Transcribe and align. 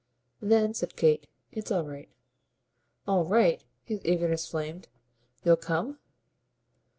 "Then," 0.41 0.73
said 0.73 0.95
Kate, 0.95 1.27
"it's 1.51 1.69
all 1.69 1.85
right." 1.85 2.09
"All 3.07 3.23
right?" 3.23 3.63
His 3.83 4.01
eagerness 4.03 4.49
flamed. 4.49 4.87
"You'll 5.43 5.57
come?" 5.57 5.99